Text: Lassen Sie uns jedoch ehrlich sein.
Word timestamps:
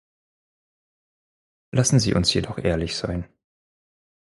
Lassen 1.71 1.99
Sie 1.99 2.15
uns 2.15 2.33
jedoch 2.33 2.57
ehrlich 2.57 2.95
sein. 2.97 3.27